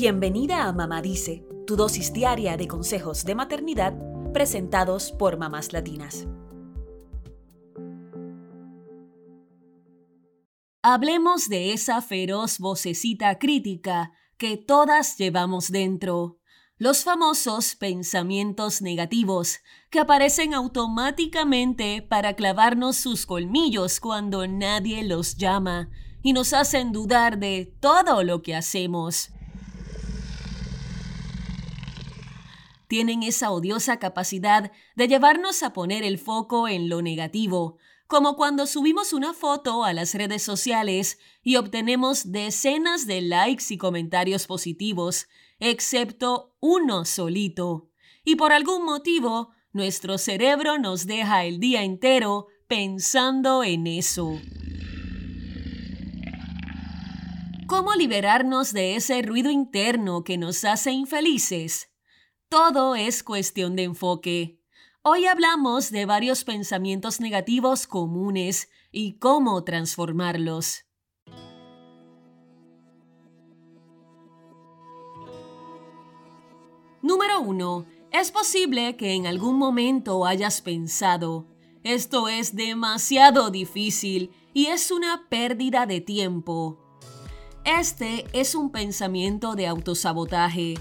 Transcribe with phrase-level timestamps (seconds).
[0.00, 3.94] Bienvenida a Mamá Dice, tu dosis diaria de consejos de maternidad
[4.32, 6.28] presentados por mamás latinas.
[10.82, 16.38] Hablemos de esa feroz vocecita crítica que todas llevamos dentro.
[16.76, 19.58] Los famosos pensamientos negativos
[19.90, 25.90] que aparecen automáticamente para clavarnos sus colmillos cuando nadie los llama
[26.22, 29.32] y nos hacen dudar de todo lo que hacemos.
[32.88, 37.76] Tienen esa odiosa capacidad de llevarnos a poner el foco en lo negativo,
[38.08, 43.76] como cuando subimos una foto a las redes sociales y obtenemos decenas de likes y
[43.76, 45.28] comentarios positivos,
[45.60, 47.90] excepto uno solito.
[48.24, 54.40] Y por algún motivo, nuestro cerebro nos deja el día entero pensando en eso.
[57.66, 61.90] ¿Cómo liberarnos de ese ruido interno que nos hace infelices?
[62.50, 64.58] Todo es cuestión de enfoque.
[65.02, 70.86] Hoy hablamos de varios pensamientos negativos comunes y cómo transformarlos.
[77.02, 77.84] Número 1.
[78.12, 81.46] Es posible que en algún momento hayas pensado,
[81.84, 86.78] esto es demasiado difícil y es una pérdida de tiempo.
[87.66, 90.76] Este es un pensamiento de autosabotaje,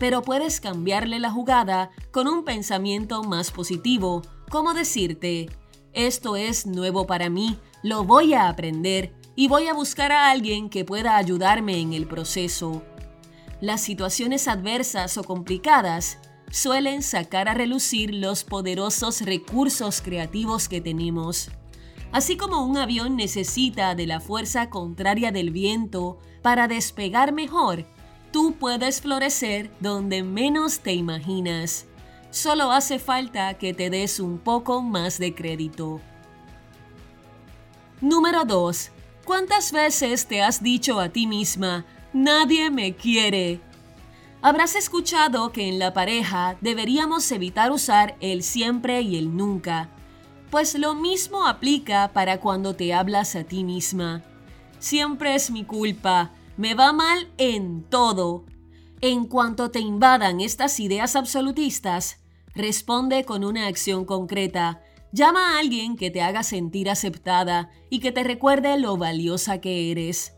[0.00, 5.50] pero puedes cambiarle la jugada con un pensamiento más positivo, como decirte,
[5.92, 10.70] esto es nuevo para mí, lo voy a aprender y voy a buscar a alguien
[10.70, 12.82] que pueda ayudarme en el proceso.
[13.60, 16.18] Las situaciones adversas o complicadas
[16.50, 21.50] suelen sacar a relucir los poderosos recursos creativos que tenemos.
[22.10, 27.84] Así como un avión necesita de la fuerza contraria del viento para despegar mejor,
[28.32, 31.86] tú puedes florecer donde menos te imaginas.
[32.30, 36.00] Solo hace falta que te des un poco más de crédito.
[38.00, 38.90] Número 2.
[39.24, 43.60] ¿Cuántas veces te has dicho a ti misma, nadie me quiere?
[44.42, 49.90] Habrás escuchado que en la pareja deberíamos evitar usar el siempre y el nunca
[50.50, 54.22] pues lo mismo aplica para cuando te hablas a ti misma.
[54.80, 58.44] Siempre es mi culpa, me va mal en todo.
[59.00, 62.18] En cuanto te invadan estas ideas absolutistas,
[62.54, 64.82] responde con una acción concreta.
[65.10, 69.90] Llama a alguien que te haga sentir aceptada y que te recuerde lo valiosa que
[69.90, 70.34] eres.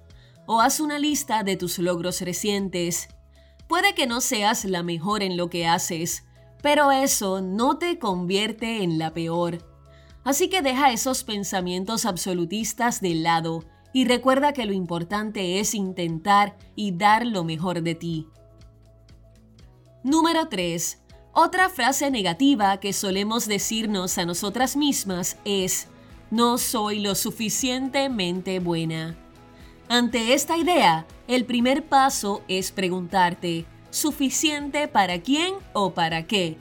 [0.46, 3.08] O haz una lista de tus logros recientes.
[3.66, 6.22] Puede que no seas la mejor en lo que haces,
[6.62, 9.58] pero eso no te convierte en la peor.
[10.22, 16.56] Así que deja esos pensamientos absolutistas de lado y recuerda que lo importante es intentar
[16.75, 18.28] y dar lo mejor de ti.
[20.03, 20.98] Número 3.
[21.34, 25.88] Otra frase negativa que solemos decirnos a nosotras mismas es,
[26.31, 29.16] no soy lo suficientemente buena.
[29.88, 36.56] Ante esta idea, el primer paso es preguntarte, ¿suficiente para quién o para qué?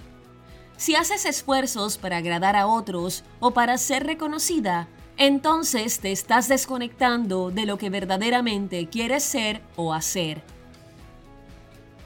[0.78, 4.88] Si haces esfuerzos para agradar a otros o para ser reconocida,
[5.28, 10.42] entonces te estás desconectando de lo que verdaderamente quieres ser o hacer.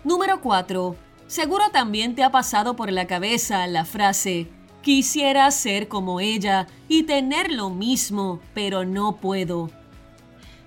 [0.03, 0.98] Número 4.
[1.26, 4.50] Seguro también te ha pasado por la cabeza la frase,
[4.81, 9.70] quisiera ser como ella y tener lo mismo, pero no puedo.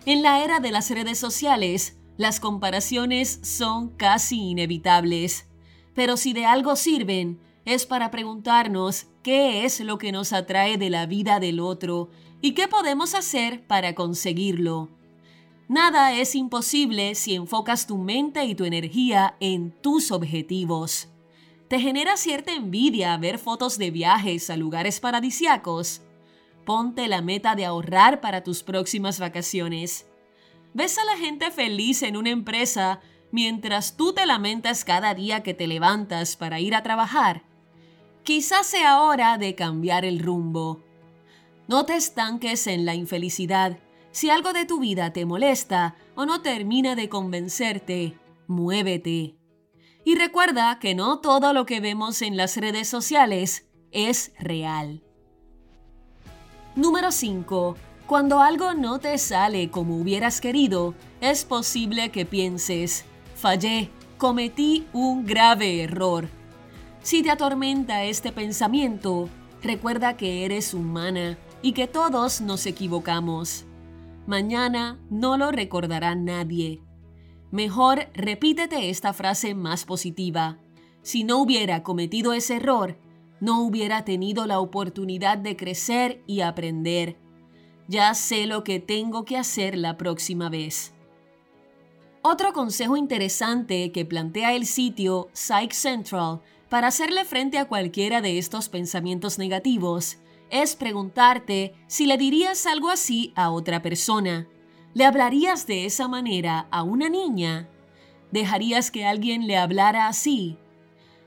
[0.07, 5.47] En la era de las redes sociales, las comparaciones son casi inevitables.
[5.95, 10.89] Pero si de algo sirven, es para preguntarnos qué es lo que nos atrae de
[10.89, 12.09] la vida del otro
[12.41, 14.89] y qué podemos hacer para conseguirlo.
[15.69, 21.09] Nada es imposible si enfocas tu mente y tu energía en tus objetivos.
[21.69, 26.01] ¿Te genera cierta envidia ver fotos de viajes a lugares paradisiacos?
[26.65, 30.07] Ponte la meta de ahorrar para tus próximas vacaciones.
[30.73, 33.01] ¿Ves a la gente feliz en una empresa
[33.31, 37.43] mientras tú te lamentas cada día que te levantas para ir a trabajar?
[38.23, 40.88] Quizás sea hora de cambiar el rumbo.
[41.69, 43.79] No te estanques en la infelicidad.
[44.11, 49.37] Si algo de tu vida te molesta o no termina de convencerte, muévete.
[50.03, 55.05] Y recuerda que no todo lo que vemos en las redes sociales es real.
[56.75, 57.77] Número 5.
[58.07, 63.05] Cuando algo no te sale como hubieras querido, es posible que pienses,
[63.35, 66.31] fallé, cometí un grave error.
[67.03, 69.29] Si te atormenta este pensamiento,
[69.61, 73.65] recuerda que eres humana y que todos nos equivocamos.
[74.27, 76.83] Mañana no lo recordará nadie.
[77.51, 80.59] Mejor repítete esta frase más positiva.
[81.03, 82.99] Si no hubiera cometido ese error,
[83.41, 87.17] no hubiera tenido la oportunidad de crecer y aprender.
[87.89, 90.93] Ya sé lo que tengo que hacer la próxima vez.
[92.21, 98.37] Otro consejo interesante que plantea el sitio Psych Central para hacerle frente a cualquiera de
[98.37, 100.19] estos pensamientos negativos
[100.51, 104.49] es preguntarte si le dirías algo así a otra persona.
[104.95, 107.69] ¿Le hablarías de esa manera a una niña?
[108.31, 110.59] ¿Dejarías que alguien le hablara así?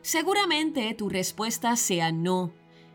[0.01, 2.51] Seguramente tu respuesta sea no.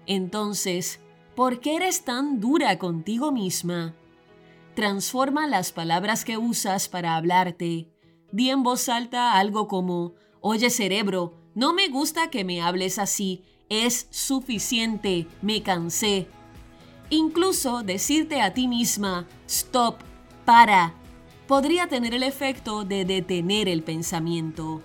[0.07, 1.01] Entonces,
[1.35, 3.95] ¿por qué eres tan dura contigo misma?
[4.75, 7.89] Transforma las palabras que usas para hablarte.
[8.33, 13.45] Di en voz alta algo como, oye cerebro, no me gusta que me hables así,
[13.69, 16.29] es suficiente, me cansé.
[17.11, 19.97] Incluso decirte a ti misma, stop,
[20.45, 20.95] para,
[21.47, 24.83] podría tener el efecto de detener el pensamiento.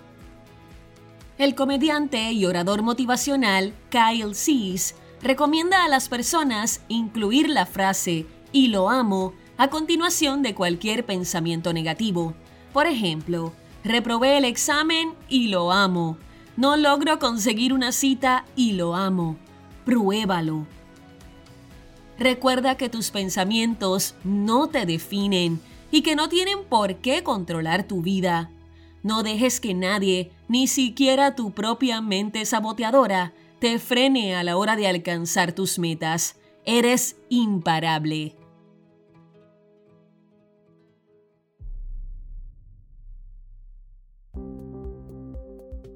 [1.38, 8.68] El comediante y orador motivacional Kyle Cease recomienda a las personas incluir la frase y
[8.68, 12.34] lo amo a continuación de cualquier pensamiento negativo.
[12.72, 13.52] Por ejemplo,
[13.82, 16.18] reprobé el examen y lo amo.
[16.56, 19.36] No logro conseguir una cita y lo amo.
[19.84, 20.66] Pruébalo.
[22.18, 25.60] Recuerda que tus pensamientos no te definen
[25.90, 28.50] y que no tienen por qué controlar tu vida.
[29.02, 34.76] No dejes que nadie, ni siquiera tu propia mente saboteadora, te frene a la hora
[34.76, 36.36] de alcanzar tus metas.
[36.64, 38.36] Eres imparable.